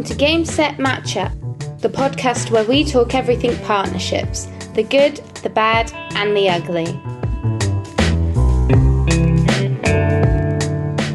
[0.00, 5.50] welcome to Game Set Matchup, the podcast where we talk everything partnerships the good, the
[5.50, 6.86] bad, and the ugly.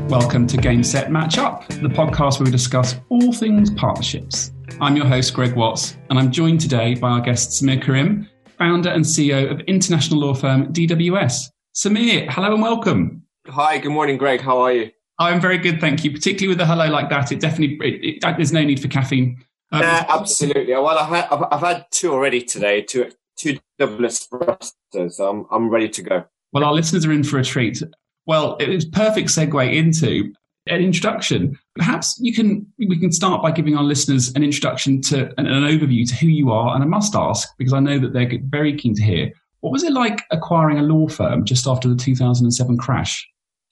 [0.07, 4.51] Welcome to Game Set Matchup, the podcast where we discuss all things partnerships.
[4.79, 8.89] I'm your host, Greg Watts, and I'm joined today by our guest, Samir Karim, founder
[8.89, 11.45] and CEO of international law firm DWS.
[11.73, 13.23] Samir, hello and welcome.
[13.47, 14.41] Hi, good morning, Greg.
[14.41, 14.91] How are you?
[15.17, 16.11] I'm very good, thank you.
[16.11, 19.43] Particularly with a hello like that, it definitely it, it, there's no need for caffeine.
[19.71, 20.73] Um, yeah, absolutely.
[20.73, 24.73] Well, I've had, I've, I've had two already today, two two double espressos.
[25.11, 26.25] So I'm I'm ready to go.
[26.51, 27.81] Well, our listeners are in for a treat.
[28.25, 30.33] Well, it's perfect segue into
[30.67, 31.57] an introduction.
[31.75, 35.63] Perhaps you can we can start by giving our listeners an introduction to an, an
[35.63, 36.73] overview to who you are.
[36.75, 39.31] And I must ask because I know that they're very keen to hear.
[39.61, 43.27] What was it like acquiring a law firm just after the 2007 crash?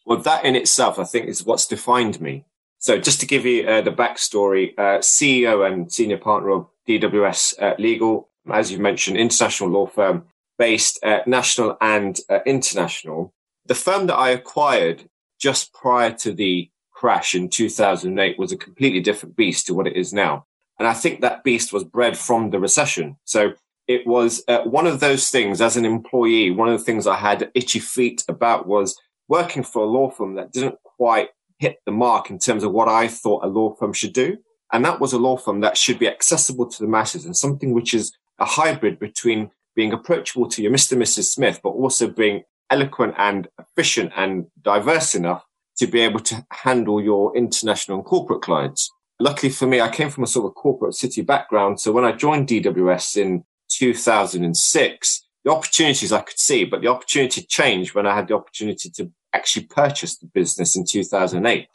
[0.05, 2.45] Well, that in itself, I think, is what's defined me.
[2.79, 7.61] So just to give you uh, the backstory, uh, CEO and senior partner of DWS
[7.61, 10.25] uh, Legal, as you mentioned, international law firm
[10.59, 13.33] based national and uh, international.
[13.65, 18.99] The firm that I acquired just prior to the crash in 2008 was a completely
[18.99, 20.45] different beast to what it is now.
[20.79, 23.17] And I think that beast was bred from the recession.
[23.25, 23.53] So
[23.87, 26.51] it was uh, one of those things as an employee.
[26.51, 30.35] One of the things I had itchy feet about was working for a law firm
[30.35, 31.29] that didn't quite
[31.59, 34.37] hit the mark in terms of what I thought a law firm should do.
[34.71, 37.73] And that was a law firm that should be accessible to the masses and something
[37.73, 40.93] which is a hybrid between being approachable to your Mr.
[40.93, 41.25] and Mrs.
[41.25, 45.45] Smith, but also being eloquent and efficient and diverse enough
[45.77, 48.91] to be able to handle your international and corporate clients.
[49.19, 51.79] Luckily for me, I came from a sort of corporate city background.
[51.79, 57.41] So when I joined DWS in 2006, the opportunities I could see, but the opportunity
[57.41, 61.67] changed when I had the opportunity to actually purchase the business in 2008.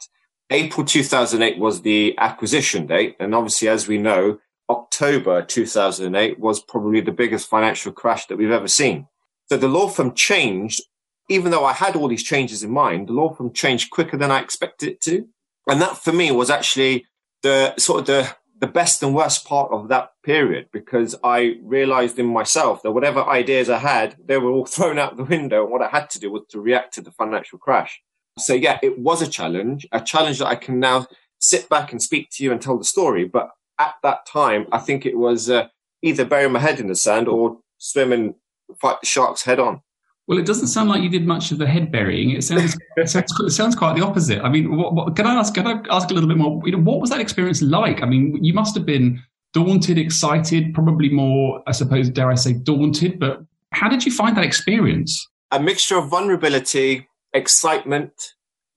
[0.51, 3.15] April 2008 was the acquisition date.
[3.19, 4.39] And obviously, as we know,
[4.69, 9.07] October 2008 was probably the biggest financial crash that we've ever seen.
[9.47, 10.81] So the law firm changed,
[11.27, 14.31] even though I had all these changes in mind, the law firm changed quicker than
[14.31, 15.27] I expected it to.
[15.67, 17.05] And that for me was actually
[17.43, 22.19] the sort of the the best and worst part of that period because I realized
[22.19, 25.63] in myself that whatever ideas I had, they were all thrown out the window.
[25.63, 28.01] And what I had to do was to react to the financial crash.
[28.37, 31.07] So yeah, it was a challenge, a challenge that I can now
[31.39, 33.25] sit back and speak to you and tell the story.
[33.25, 35.67] But at that time, I think it was uh,
[36.01, 38.35] either bury my head in the sand or swim and
[38.79, 39.81] fight the sharks head on.
[40.29, 42.29] Well, it doesn't sound like you did much of the head burying.
[42.29, 44.43] It sounds it sounds, it sounds quite the opposite.
[44.43, 45.55] I mean, what, what, can I ask?
[45.55, 46.61] Can I ask a little bit more?
[46.65, 48.03] You know, what was that experience like?
[48.03, 49.19] I mean, you must have been
[49.53, 53.19] daunted, excited, probably more, I suppose, dare I say, daunted.
[53.19, 53.41] But
[53.71, 55.27] how did you find that experience?
[55.49, 58.13] A mixture of vulnerability, excitement,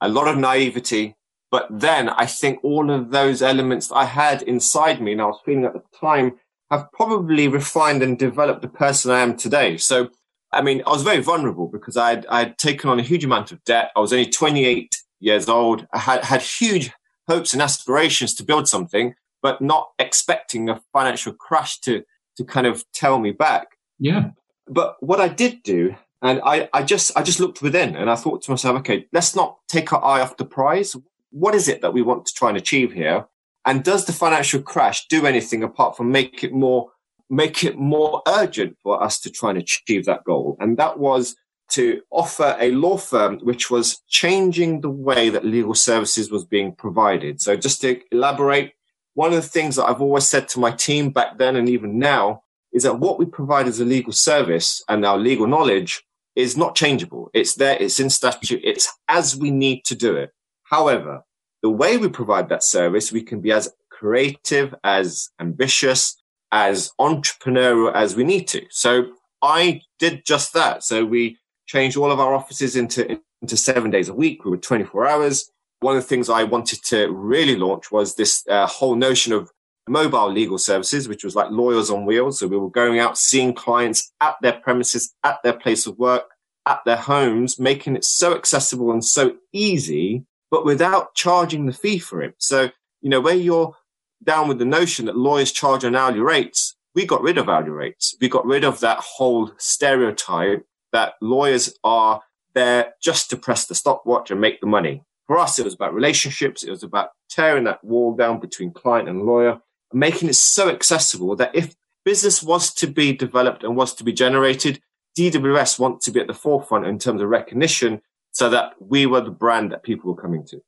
[0.01, 1.17] a lot of naivety.
[1.51, 5.27] But then I think all of those elements that I had inside me and I
[5.27, 6.37] was feeling at the time
[6.71, 9.77] have probably refined and developed the person I am today.
[9.77, 10.09] So
[10.53, 13.25] I mean, I was very vulnerable because I had, I had taken on a huge
[13.25, 13.91] amount of debt.
[13.97, 15.87] I was only 28 years old.
[15.93, 16.91] I had, had huge
[17.29, 22.03] hopes and aspirations to build something, but not expecting a financial crash to,
[22.37, 23.69] to kind of tell me back.
[23.99, 24.31] Yeah.
[24.69, 28.15] But what I did do, and I, I just, I just looked within and I
[28.15, 30.95] thought to myself, okay, let's not take our eye off the prize.
[31.31, 33.27] What is it that we want to try and achieve here?
[33.65, 36.91] And does the financial crash do anything apart from make it more
[37.32, 40.56] make it more urgent for us to try and achieve that goal.
[40.60, 41.34] And that was
[41.70, 46.75] to offer a law firm which was changing the way that legal services was being
[46.75, 47.41] provided.
[47.41, 48.75] So just to elaborate,
[49.15, 51.98] one of the things that I've always said to my team back then and even
[51.98, 56.04] now is that what we provide as a legal service and our legal knowledge
[56.37, 57.31] is not changeable.
[57.32, 57.78] It's there.
[57.81, 58.60] It's in statute.
[58.62, 60.32] It's as we need to do it.
[60.65, 61.22] However,
[61.62, 66.22] the way we provide that service, we can be as creative, as ambitious,
[66.53, 68.65] as entrepreneurial as we need to.
[68.71, 70.85] So I did just that.
[70.85, 74.45] So we changed all of our offices into, into seven days a week.
[74.45, 75.51] We were 24 hours.
[75.81, 79.51] One of the things I wanted to really launch was this uh, whole notion of
[79.89, 82.39] mobile legal services, which was like lawyers on wheels.
[82.39, 86.25] So we were going out, seeing clients at their premises, at their place of work,
[86.66, 91.98] at their homes, making it so accessible and so easy, but without charging the fee
[91.98, 92.34] for it.
[92.39, 92.71] So,
[93.01, 93.75] you know, where you're
[94.24, 97.71] down with the notion that lawyers charge on hourly rates, we got rid of hourly
[97.71, 98.15] rates.
[98.21, 102.22] We got rid of that whole stereotype that lawyers are
[102.54, 105.03] there just to press the stopwatch and make the money.
[105.27, 106.63] For us, it was about relationships.
[106.63, 109.60] It was about tearing that wall down between client and lawyer,
[109.91, 111.74] and making it so accessible that if
[112.04, 114.83] business was to be developed and was to be generated,
[115.16, 118.03] DWS want to be at the forefront in terms of recognition
[118.33, 120.60] so that we were the brand that people were coming to.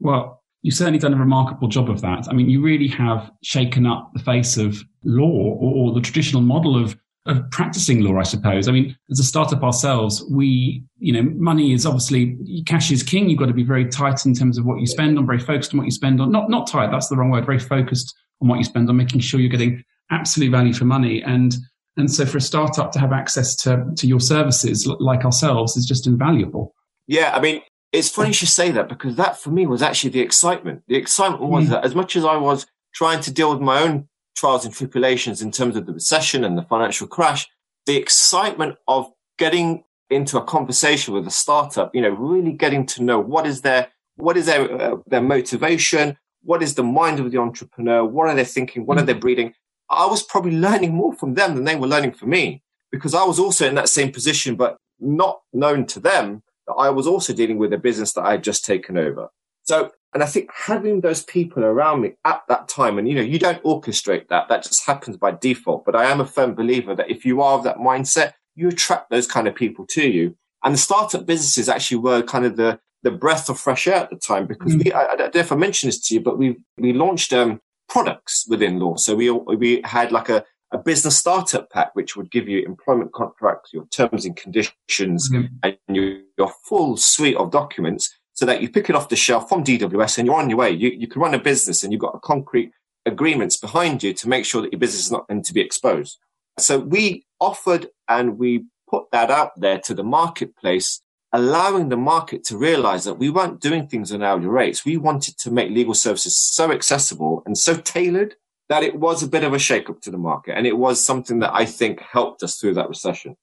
[0.00, 2.26] Well, you've certainly done a remarkable job of that.
[2.28, 6.42] I mean, you really have shaken up the face of law or, or the traditional
[6.42, 6.96] model of
[7.26, 8.68] of practicing law, I suppose.
[8.68, 13.30] I mean, as a startup ourselves, we, you know, money is obviously cash is king.
[13.30, 15.72] You've got to be very tight in terms of what you spend on, very focused
[15.72, 16.32] on what you spend on.
[16.32, 17.46] Not not tight, that's the wrong word.
[17.46, 21.22] Very focused on what you spend on, making sure you're getting absolute value for money.
[21.22, 21.54] And
[21.98, 25.84] and so for a startup to have access to to your services like ourselves is
[25.84, 26.74] just invaluable.
[27.06, 27.60] Yeah, I mean,
[27.94, 30.82] it's funny you should say that because that for me was actually the excitement.
[30.88, 31.68] The excitement was mm.
[31.70, 35.40] that as much as I was trying to deal with my own trials and tribulations
[35.40, 37.48] in terms of the recession and the financial crash,
[37.86, 43.02] the excitement of getting into a conversation with a startup, you know, really getting to
[43.02, 46.18] know what is their, what is their, uh, their motivation?
[46.42, 48.04] What is the mind of the entrepreneur?
[48.04, 48.86] What are they thinking?
[48.86, 49.54] What are they breeding?
[49.88, 53.24] I was probably learning more from them than they were learning from me because I
[53.24, 56.42] was also in that same position, but not known to them
[56.78, 59.28] I was also dealing with a business that I had just taken over.
[59.64, 63.20] So and I think having those people around me at that time, and you know,
[63.20, 65.84] you don't orchestrate that, that just happens by default.
[65.84, 69.10] But I am a firm believer that if you are of that mindset, you attract
[69.10, 70.36] those kind of people to you.
[70.62, 74.10] And the startup businesses actually were kind of the, the breath of fresh air at
[74.10, 74.84] the time because mm.
[74.84, 77.32] we, I, I, don't know if I mentioned this to you, but we, we launched,
[77.32, 78.96] um, products within law.
[78.96, 83.12] So we, we had like a, a business startup pack, which would give you employment
[83.12, 85.48] contracts, your terms and conditions, mm.
[85.62, 89.48] and your, your full suite of documents so that you pick it off the shelf
[89.48, 90.70] from DWS and you're on your way.
[90.70, 92.72] You, you can run a business and you've got a concrete
[93.06, 96.18] agreements behind you to make sure that your business is not going to be exposed.
[96.58, 101.00] So we offered and we put that out there to the marketplace,
[101.32, 104.84] allowing the market to realize that we weren't doing things on hourly rates.
[104.84, 108.34] We wanted to make legal services so accessible and so tailored
[108.68, 110.56] that it was a bit of a shakeup to the market.
[110.56, 113.36] And it was something that I think helped us through that recession.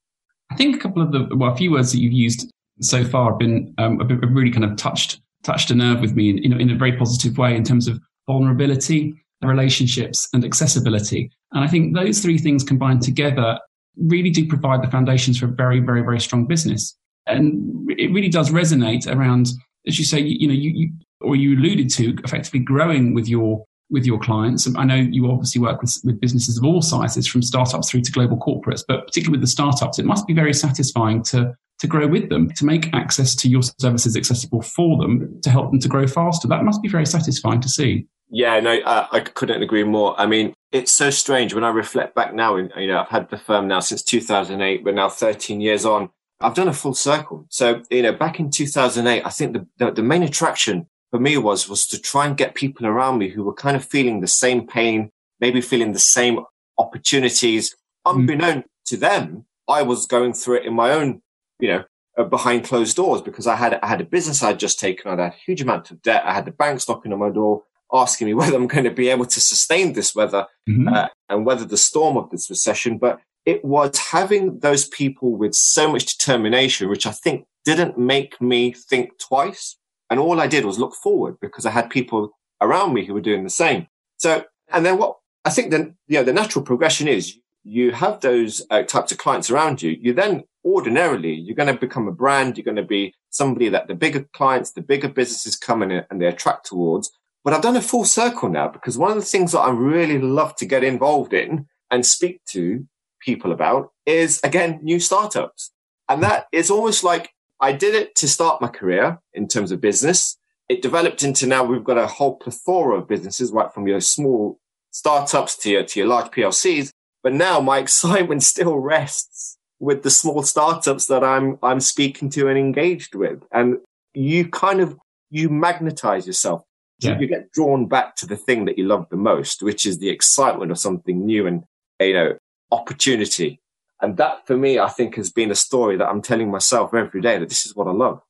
[0.51, 2.51] I think a couple of the, well, a few words that you've used
[2.81, 6.29] so far have been, um, have really kind of touched touched a nerve with me
[6.29, 11.31] in, know, in a very positive way in terms of vulnerability, relationships, and accessibility.
[11.51, 13.59] And I think those three things combined together
[13.97, 16.95] really do provide the foundations for a very, very, very strong business.
[17.25, 19.49] And it really does resonate around,
[19.87, 20.89] as you say, you, you know, you, you
[21.21, 24.67] or you alluded to effectively growing with your with your clients.
[24.75, 28.11] I know you obviously work with, with businesses of all sizes, from startups through to
[28.11, 32.07] global corporates, but particularly with the startups, it must be very satisfying to to grow
[32.07, 35.87] with them, to make access to your services accessible for them, to help them to
[35.87, 36.47] grow faster.
[36.47, 38.05] That must be very satisfying to see.
[38.29, 40.17] Yeah, no, I couldn't agree more.
[40.19, 42.55] I mean, it's so strange when I reflect back now.
[42.55, 44.83] You know, I've had the firm now since 2008.
[44.83, 46.11] We're now 13 years on.
[46.39, 47.45] I've done a full circle.
[47.49, 51.37] So you know, back in 2008, I think the, the, the main attraction for me
[51.37, 54.27] was was to try and get people around me who were kind of feeling the
[54.27, 56.39] same pain, maybe feeling the same
[56.77, 57.75] opportunities.
[58.05, 58.65] Unbeknown mm.
[58.85, 61.21] to them, I was going through it in my own
[61.61, 61.83] you know,
[62.17, 65.11] uh, behind closed doors because I had I had a business I'd just taken I
[65.11, 66.23] had a huge amount of debt.
[66.25, 67.63] I had the banks knocking on my door
[67.93, 70.89] asking me whether I'm going to be able to sustain this weather mm-hmm.
[70.89, 72.97] uh, and weather the storm of this recession.
[72.97, 78.41] But it was having those people with so much determination, which I think didn't make
[78.41, 79.77] me think twice.
[80.11, 83.21] And all I did was look forward because I had people around me who were
[83.21, 83.87] doing the same.
[84.17, 88.19] So, and then what I think then, you know, the natural progression is you have
[88.19, 89.97] those uh, types of clients around you.
[89.99, 92.57] You then ordinarily you're going to become a brand.
[92.57, 96.21] You're going to be somebody that the bigger clients, the bigger businesses come in and
[96.21, 97.09] they attract towards.
[97.43, 100.19] But I've done a full circle now because one of the things that I really
[100.19, 102.85] love to get involved in and speak to
[103.21, 105.71] people about is again, new startups.
[106.09, 109.79] And that is almost like I did it to start my career in terms of
[109.79, 110.37] business.
[110.67, 114.59] It developed into now we've got a whole plethora of businesses, right from your small
[114.89, 116.91] startups to your, to your large PLCs.
[117.21, 122.47] But now my excitement still rests with the small startups that I'm, I'm speaking to
[122.47, 123.43] and engaged with.
[123.51, 123.77] And
[124.13, 124.97] you kind of,
[125.29, 126.63] you magnetize yourself.
[126.99, 127.17] Yeah.
[127.19, 130.09] You get drawn back to the thing that you love the most, which is the
[130.09, 131.63] excitement of something new and,
[131.99, 132.37] you know,
[132.71, 133.59] opportunity.
[134.01, 137.21] And that for me, I think has been a story that I'm telling myself every
[137.21, 138.21] day that this is what I love.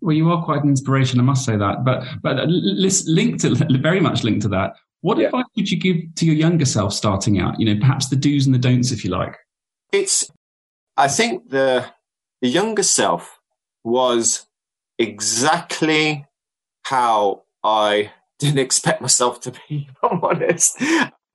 [0.00, 1.84] Well, you are quite an inspiration, I must say that.
[1.84, 4.74] But but uh, linked to very much linked to that.
[5.00, 5.26] What yeah.
[5.26, 7.58] advice would you give to your younger self starting out?
[7.58, 9.36] You know, perhaps the do's and the don'ts, if you like.
[9.92, 10.30] It's
[10.96, 11.86] I think the
[12.42, 13.38] the younger self
[13.84, 14.46] was
[14.98, 16.26] exactly
[16.82, 20.80] how I didn't expect myself to be, if I'm honest.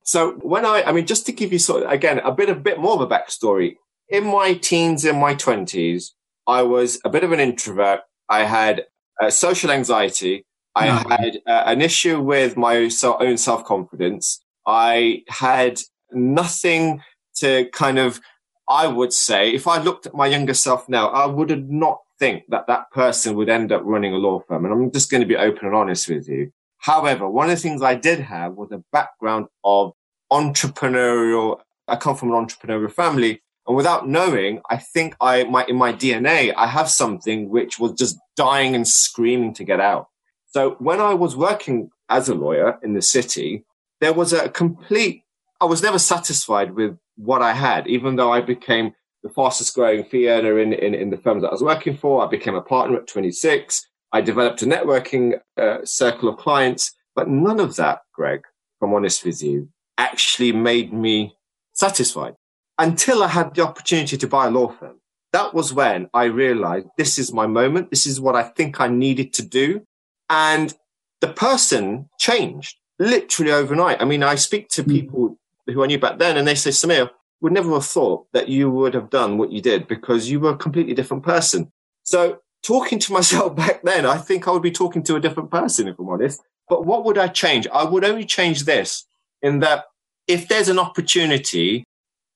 [0.04, 2.54] So when I, I mean, just to give you sort of, again, a bit, a
[2.54, 3.76] bit more of a backstory.
[4.08, 6.14] In my teens, in my twenties,
[6.46, 8.00] I was a bit of an introvert.
[8.28, 8.84] I had
[9.20, 10.44] uh, social anxiety.
[10.74, 11.16] I no.
[11.16, 14.40] had uh, an issue with my own self confidence.
[14.66, 15.80] I had
[16.12, 17.02] nothing
[17.36, 18.20] to kind of
[18.68, 22.44] I would say if I looked at my younger self now, I would not think
[22.48, 24.64] that that person would end up running a law firm.
[24.64, 26.50] And I'm just going to be open and honest with you.
[26.84, 29.92] However, one of the things I did have was a background of
[30.30, 31.60] entrepreneurial.
[31.88, 33.40] I come from an entrepreneurial family.
[33.66, 38.18] And without knowing, I think I in my DNA, I have something which was just
[38.36, 40.08] dying and screaming to get out.
[40.44, 43.64] So when I was working as a lawyer in the city,
[44.02, 45.22] there was a complete
[45.62, 50.04] I was never satisfied with what I had, even though I became the fastest growing
[50.04, 52.22] fee earner in, in, in the firms that I was working for.
[52.22, 53.88] I became a partner at 26.
[54.14, 58.94] I developed a networking uh, circle of clients, but none of that, Greg, if I'm
[58.94, 59.68] honest with you,
[59.98, 61.36] actually made me
[61.72, 62.36] satisfied
[62.78, 65.00] until I had the opportunity to buy a law firm.
[65.32, 67.90] That was when I realized this is my moment.
[67.90, 69.84] This is what I think I needed to do.
[70.30, 70.72] And
[71.20, 74.00] the person changed literally overnight.
[74.00, 74.90] I mean, I speak to hmm.
[74.92, 78.48] people who I knew back then and they say, Samir, would never have thought that
[78.48, 81.72] you would have done what you did because you were a completely different person.
[82.04, 85.50] So talking to myself back then, I think I would be talking to a different
[85.50, 86.42] person, if I'm honest.
[86.68, 87.66] But what would I change?
[87.72, 89.06] I would only change this
[89.42, 89.84] in that
[90.26, 91.84] if there's an opportunity,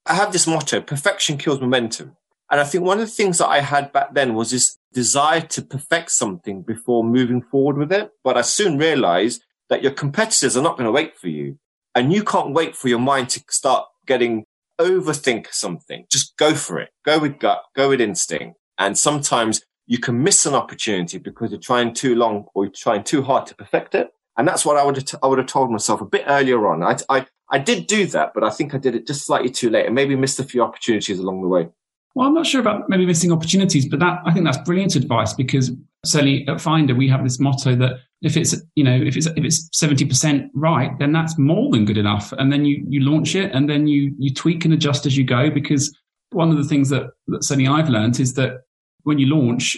[0.05, 2.17] I have this motto, perfection kills momentum.
[2.51, 5.41] And I think one of the things that I had back then was this desire
[5.41, 8.11] to perfect something before moving forward with it.
[8.25, 11.59] But I soon realized that your competitors are not going to wait for you.
[11.95, 14.45] And you can't wait for your mind to start getting
[14.81, 16.07] overthink something.
[16.11, 16.91] Just go for it.
[17.05, 18.57] Go with gut, go with instinct.
[18.79, 23.02] And sometimes you can miss an opportunity because you're trying too long or you're trying
[23.02, 24.12] too hard to perfect it.
[24.37, 26.68] And that's what I would have, t- I would have told myself a bit earlier
[26.68, 26.83] on.
[26.83, 29.71] I, I, I did do that, but I think I did it just slightly too
[29.71, 31.68] late and maybe missed a few opportunities along the way.
[32.14, 35.33] Well, I'm not sure about maybe missing opportunities, but that I think that's brilliant advice
[35.33, 35.73] because
[36.04, 39.45] certainly at Finder we have this motto that if it's you know if it's if
[39.45, 43.52] it's 70% right, then that's more than good enough, and then you you launch it
[43.52, 45.97] and then you you tweak and adjust as you go because
[46.30, 48.64] one of the things that, that certainly I've learned is that
[49.09, 49.77] when you launch,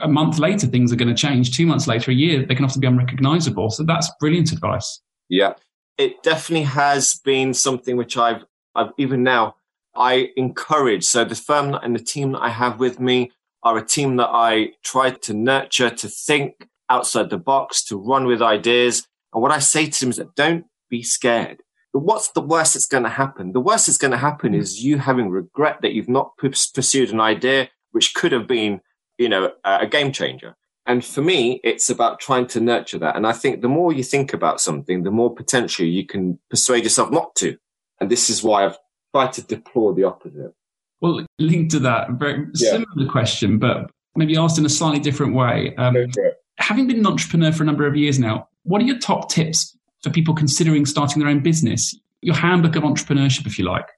[0.00, 1.54] a month later things are going to change.
[1.54, 3.70] Two months later, a year, they can often be unrecognizable.
[3.70, 5.00] So that's brilliant advice.
[5.28, 5.54] Yeah,
[5.98, 8.44] it definitely has been something which I've,
[8.74, 9.56] I've even now,
[9.94, 11.04] I encourage.
[11.04, 13.32] So the firm and the team that I have with me
[13.64, 18.26] are a team that I try to nurture, to think outside the box, to run
[18.26, 19.06] with ideas.
[19.34, 21.60] And what I say to them is that don't be scared.
[21.92, 23.52] What's the worst that's going to happen?
[23.52, 27.20] The worst that's going to happen is you having regret that you've not pursued an
[27.20, 28.80] idea which could have been,
[29.16, 30.56] you know, a game changer.
[30.86, 33.14] And for me, it's about trying to nurture that.
[33.14, 36.82] And I think the more you think about something, the more potentially you can persuade
[36.84, 37.58] yourself not to.
[38.00, 38.78] And this is why I've
[39.14, 40.54] tried to deplore the opposite.
[41.00, 42.70] Well, linked to that, very yeah.
[42.70, 45.74] similar question, but maybe asked in a slightly different way.
[45.76, 46.06] Um,
[46.56, 49.76] having been an entrepreneur for a number of years now, what are your top tips
[50.02, 51.94] for people considering starting their own business?
[52.22, 53.88] Your handbook of entrepreneurship, if you like.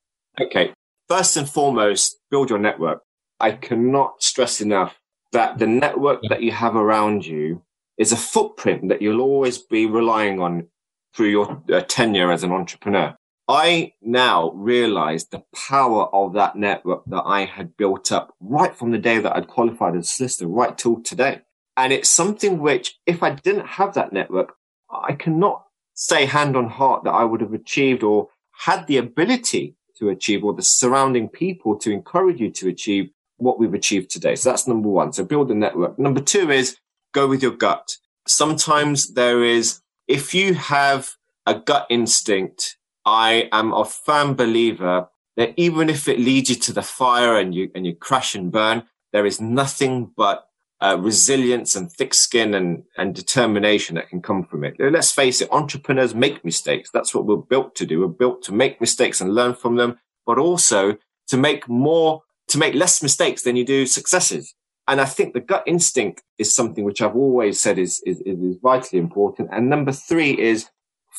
[0.40, 0.72] Okay.
[1.08, 3.02] First and foremost, build your network.
[3.40, 4.98] I cannot stress enough
[5.32, 7.62] that the network that you have around you
[7.96, 10.66] is a footprint that you'll always be relying on
[11.14, 13.14] through your uh, tenure as an entrepreneur.
[13.48, 18.92] I now realize the power of that network that I had built up right from
[18.92, 21.40] the day that I'd qualified as a solicitor right till today.
[21.76, 24.54] And it's something which, if I didn't have that network,
[24.90, 29.74] I cannot say hand on heart that I would have achieved or had the ability
[29.98, 34.34] to achieve or the surrounding people to encourage you to achieve what we've achieved today.
[34.34, 35.12] So that's number one.
[35.12, 35.98] So build a network.
[35.98, 36.76] Number two is
[37.12, 37.96] go with your gut.
[38.26, 41.10] Sometimes there is, if you have
[41.46, 46.72] a gut instinct, I am a firm believer that even if it leads you to
[46.72, 50.46] the fire and you, and you crash and burn, there is nothing but
[50.80, 54.74] uh, resilience and thick skin and, and determination that can come from it.
[54.78, 56.90] Let's face it, entrepreneurs make mistakes.
[56.90, 58.00] That's what we're built to do.
[58.00, 60.96] We're built to make mistakes and learn from them, but also
[61.28, 64.54] to make more to make less mistakes than you do successes.
[64.88, 68.56] And I think the gut instinct is something which I've always said is, is, is
[68.62, 69.48] vitally important.
[69.52, 70.68] And number three is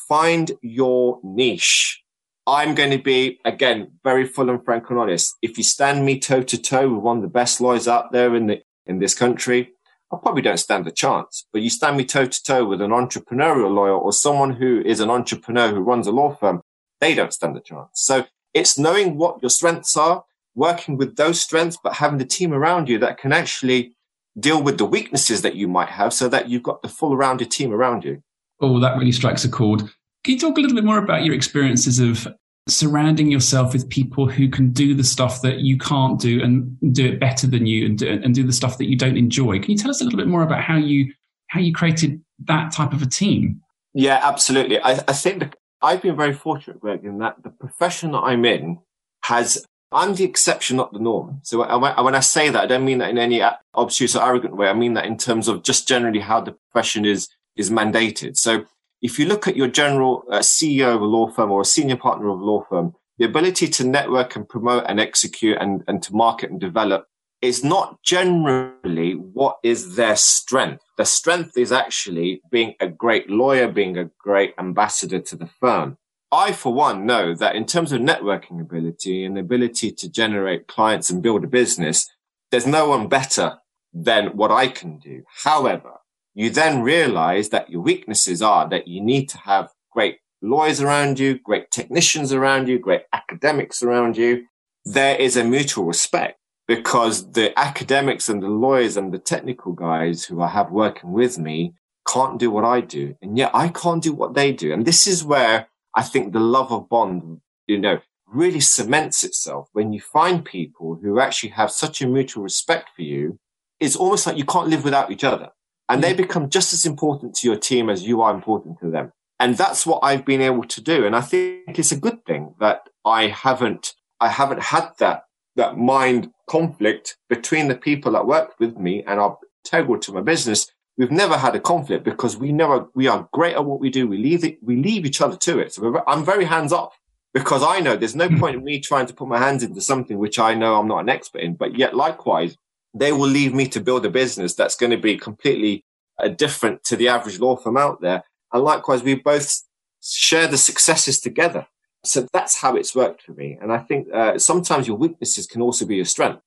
[0.07, 2.01] find your niche.
[2.47, 5.35] I'm going to be, again, very full and frank and honest.
[5.41, 8.35] If you stand me toe to toe with one of the best lawyers out there
[8.35, 9.71] in the, in this country,
[10.11, 12.91] I probably don't stand a chance, but you stand me toe to toe with an
[12.91, 16.61] entrepreneurial lawyer or someone who is an entrepreneur who runs a law firm,
[16.99, 17.89] they don't stand a chance.
[17.93, 22.53] So it's knowing what your strengths are working with those strengths, but having the team
[22.53, 23.95] around you that can actually
[24.39, 27.51] deal with the weaknesses that you might have so that you've got the full rounded
[27.51, 28.21] team around you.
[28.61, 29.81] Oh, that really strikes a chord.
[30.23, 32.27] Can you talk a little bit more about your experiences of
[32.67, 37.07] surrounding yourself with people who can do the stuff that you can't do and do
[37.07, 39.59] it better than you and do, and do the stuff that you don't enjoy?
[39.59, 41.13] Can you tell us a little bit more about how you
[41.47, 43.61] how you created that type of a team?
[43.93, 44.79] Yeah, absolutely.
[44.79, 48.79] I, I think I've been very fortunate, Greg, in that the profession that I'm in
[49.23, 51.41] has I'm the exception, not the norm.
[51.43, 53.41] So when I say that, I don't mean that in any
[53.75, 54.67] obtuse or arrogant way.
[54.67, 58.37] I mean that in terms of just generally how the profession is, is mandated.
[58.37, 58.65] So
[59.01, 61.97] if you look at your general uh, CEO of a law firm or a senior
[61.97, 66.01] partner of a law firm, the ability to network and promote and execute and, and
[66.03, 67.07] to market and develop
[67.41, 70.83] is not generally what is their strength.
[70.97, 75.97] The strength is actually being a great lawyer, being a great ambassador to the firm.
[76.31, 81.09] I, for one, know that in terms of networking ability and ability to generate clients
[81.09, 82.09] and build a business,
[82.51, 83.57] there's no one better
[83.93, 85.23] than what I can do.
[85.43, 85.99] However,
[86.33, 91.19] you then realize that your weaknesses are that you need to have great lawyers around
[91.19, 94.45] you, great technicians around you, great academics around you.
[94.85, 100.23] There is a mutual respect because the academics and the lawyers and the technical guys
[100.25, 101.73] who I have working with me
[102.07, 103.15] can't do what I do.
[103.21, 104.71] And yet I can't do what they do.
[104.71, 109.69] And this is where I think the love of Bond, you know, really cements itself
[109.73, 113.39] when you find people who actually have such a mutual respect for you.
[113.79, 115.49] It's almost like you can't live without each other
[115.89, 116.17] and they mm.
[116.17, 119.11] become just as important to your team as you are important to them.
[119.39, 121.05] And that's what I've been able to do.
[121.05, 125.23] And I think it's a good thing that I haven't, I haven't had that,
[125.55, 130.21] that mind conflict between the people that work with me and are integral to my
[130.21, 130.71] business
[131.01, 134.07] We've never had a conflict because we know we are great at what we do.
[134.07, 135.73] We leave it, we leave each other to it.
[135.73, 136.95] So I'm very hands off
[137.33, 138.37] because I know there's no hmm.
[138.37, 140.99] point in me trying to put my hands into something which I know I'm not
[140.99, 141.55] an expert in.
[141.55, 142.55] But yet, likewise,
[142.93, 145.83] they will leave me to build a business that's going to be completely
[146.19, 148.23] uh, different to the average law firm out there.
[148.53, 149.63] And likewise, we both
[150.03, 151.65] share the successes together.
[152.05, 153.57] So that's how it's worked for me.
[153.59, 156.43] And I think uh, sometimes your weaknesses can also be your strength.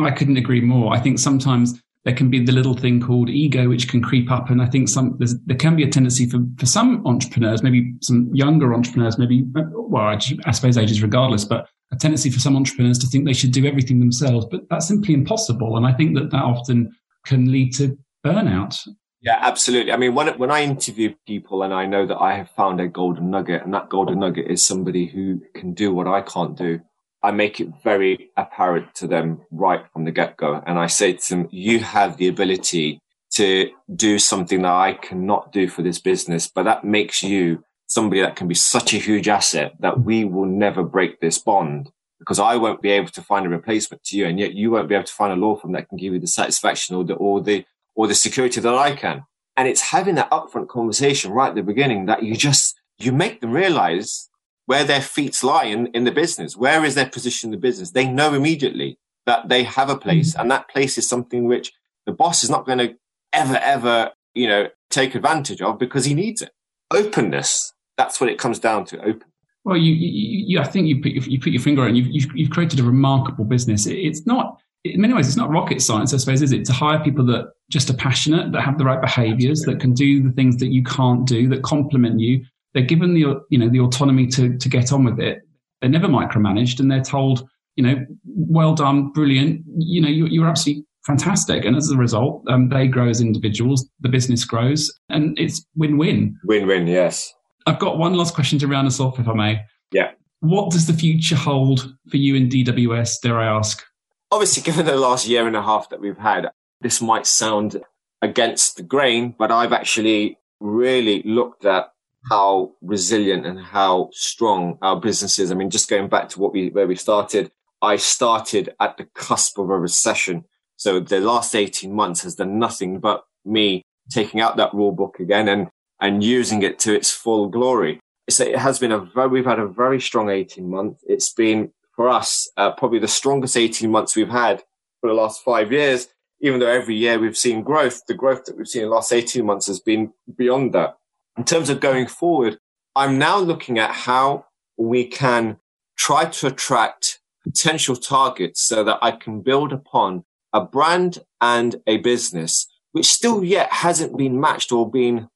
[0.00, 0.94] I couldn't agree more.
[0.94, 4.48] I think sometimes there can be the little thing called ego, which can creep up.
[4.48, 8.30] And I think some, there can be a tendency for, for some entrepreneurs, maybe some
[8.32, 12.98] younger entrepreneurs, maybe, well, I, I suppose ages regardless, but a tendency for some entrepreneurs
[13.00, 15.76] to think they should do everything themselves, but that's simply impossible.
[15.76, 16.96] And I think that that often
[17.26, 18.88] can lead to burnout.
[19.20, 19.92] Yeah, absolutely.
[19.92, 22.88] I mean, when, when I interview people and I know that I have found a
[22.88, 26.80] golden nugget and that golden nugget is somebody who can do what I can't do,
[27.22, 30.62] I make it very apparent to them right from the get go.
[30.66, 33.00] And I say to them, you have the ability
[33.32, 38.20] to do something that I cannot do for this business, but that makes you somebody
[38.20, 42.38] that can be such a huge asset that we will never break this bond because
[42.38, 44.26] I won't be able to find a replacement to you.
[44.26, 46.20] And yet you won't be able to find a law firm that can give you
[46.20, 49.24] the satisfaction or the, or the, or the security that I can.
[49.56, 53.40] And it's having that upfront conversation right at the beginning that you just, you make
[53.40, 54.27] them realize
[54.68, 56.54] where their feet lie in, in the business.
[56.54, 57.92] Where is their position in the business?
[57.92, 60.42] They know immediately that they have a place mm-hmm.
[60.42, 61.72] and that place is something which
[62.04, 62.94] the boss is not going to
[63.32, 66.50] ever, ever, you know, take advantage of because he needs it.
[66.90, 67.72] Openness.
[67.96, 68.98] That's what it comes down to.
[69.00, 69.24] Open.
[69.64, 71.96] Well, you, you, you I think you put your, you put your finger on.
[71.96, 73.86] You've, you've, you've created a remarkable business.
[73.86, 76.66] It's not, in many ways, it's not rocket science, I suppose, is it?
[76.66, 80.22] To hire people that just are passionate, that have the right behaviors, that can do
[80.22, 82.44] the things that you can't do, that complement you,
[82.78, 85.42] they're given the you know the autonomy to to get on with it.
[85.80, 89.64] They're never micromanaged, and they're told, you know, well done, brilliant.
[89.76, 91.64] You know, you, are absolutely fantastic.
[91.64, 96.36] And as a result, um, they grow as individuals, the business grows, and it's win-win.
[96.44, 97.32] Win-win, yes.
[97.66, 99.60] I've got one last question to round us off, if I may.
[99.92, 100.12] Yeah.
[100.40, 103.20] What does the future hold for you in DWS?
[103.22, 103.84] Dare I ask?
[104.30, 107.82] Obviously, given the last year and a half that we've had, this might sound
[108.20, 111.90] against the grain, but I've actually really looked at
[112.28, 115.50] how resilient and how strong our business is.
[115.50, 119.04] I mean, just going back to what we, where we started, I started at the
[119.14, 120.44] cusp of a recession.
[120.76, 125.20] So the last 18 months has done nothing but me taking out that rule book
[125.20, 125.68] again and,
[126.00, 128.00] and using it to its full glory.
[128.30, 131.02] So it has been a very, we've had a very strong 18 months.
[131.06, 134.62] It's been for us, uh, probably the strongest 18 months we've had
[135.00, 136.08] for the last five years.
[136.40, 139.12] Even though every year we've seen growth, the growth that we've seen in the last
[139.12, 140.96] 18 months has been beyond that
[141.38, 142.58] in terms of going forward,
[142.96, 144.46] I'm now looking at how
[144.76, 145.58] we can
[145.96, 151.98] try to attract potential targets so that I can build upon a brand and a
[151.98, 155.28] business which still yet hasn't been matched or been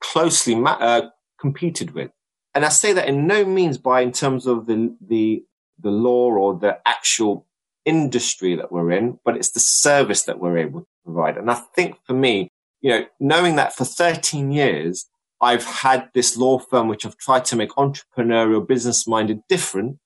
[0.00, 2.10] closely ma- uh, competed with.
[2.54, 5.44] And I say that in no means by in terms of the, the,
[5.80, 7.46] the law or the actual
[7.84, 11.36] industry that we're in, but it's the service that we're able to provide.
[11.36, 12.48] And I think for me,
[12.80, 15.06] you know, knowing that for 13 years,
[15.40, 19.98] I've had this law firm which I've tried to make entrepreneurial, business minded different.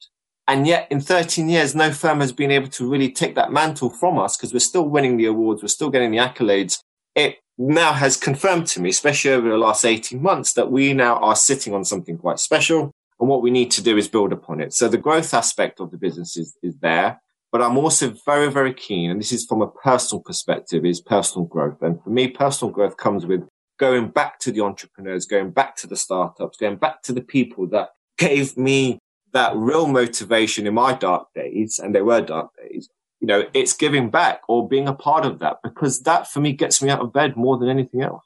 [0.47, 3.91] And yet in 13 years, no firm has been able to really take that mantle
[3.91, 5.63] from us because we're still winning the awards.
[5.63, 6.79] We're still getting the accolades.
[7.15, 11.17] It now has confirmed to me, especially over the last 18 months, that we now
[11.17, 12.93] are sitting on something quite special.
[13.21, 14.73] And what we need to do is build upon it.
[14.73, 17.21] So the growth aspect of the business is, is there.
[17.51, 21.47] But I'm also very, very keen, and this is from a personal perspective, is personal
[21.47, 21.81] growth.
[21.81, 23.43] And for me, personal growth comes with
[23.79, 27.67] going back to the entrepreneurs, going back to the startups, going back to the people
[27.69, 28.99] that gave me
[29.33, 32.89] that real motivation in my dark days, and they were dark days,
[33.21, 36.53] you know, it's giving back or being a part of that because that for me
[36.53, 38.25] gets me out of bed more than anything else.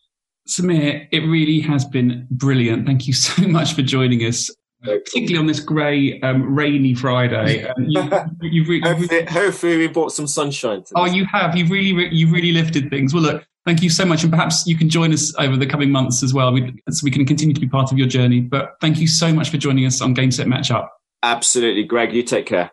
[0.48, 2.86] Samir, it really has been brilliant.
[2.86, 4.50] Thank you so much for joining us,
[4.82, 7.68] particularly on this grey, um, rainy Friday.
[7.76, 10.82] Um, you, you've re- hopefully, hopefully, we brought some sunshine.
[10.94, 11.56] oh, you have.
[11.56, 13.14] You've really, you've really lifted things.
[13.14, 15.90] Well, look, thank you so much, and perhaps you can join us over the coming
[15.90, 16.56] months as well,
[16.90, 18.40] so we can continue to be part of your journey.
[18.40, 20.92] But thank you so much for joining us on Game Set Match Up.
[21.22, 22.12] Absolutely, Greg.
[22.12, 22.70] You take care.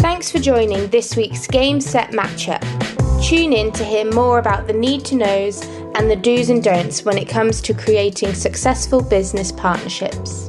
[0.00, 2.62] Thanks for joining this week's Game Set Matchup.
[3.22, 5.62] Tune in to hear more about the need to knows
[5.94, 10.48] and the do's and don'ts when it comes to creating successful business partnerships.